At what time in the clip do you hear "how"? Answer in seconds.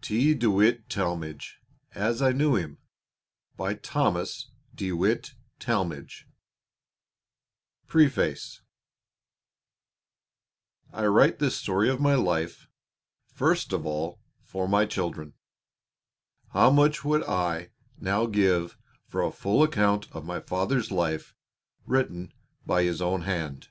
16.54-16.70